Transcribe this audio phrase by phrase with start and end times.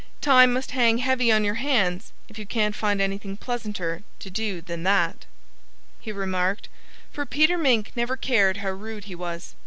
[0.21, 4.59] "Time must hang heavy on your hands, if you can't find anything pleasanter to do
[4.59, 5.27] than that,"
[5.99, 6.69] he remarked
[7.11, 9.53] for Peter Mink never cared how rude he was.